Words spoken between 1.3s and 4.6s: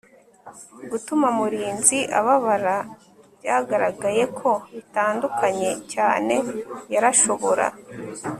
mulinzi ababara byagaragaye ko